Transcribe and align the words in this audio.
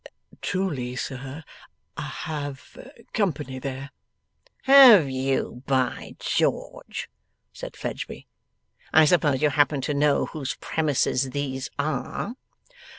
'Truly, 0.41 0.95
sir, 0.95 1.43
I 1.95 2.01
have 2.01 2.75
company 3.13 3.59
there.' 3.59 3.91
'Have 4.63 5.07
you, 5.11 5.61
by 5.67 6.15
George!' 6.17 7.07
said 7.53 7.77
Fledgeby; 7.77 8.25
'I 8.93 9.05
suppose 9.05 9.43
you 9.43 9.51
happen 9.51 9.79
to 9.81 9.93
know 9.93 10.25
whose 10.25 10.55
premises 10.55 11.29
these 11.29 11.69
are? 11.77 12.33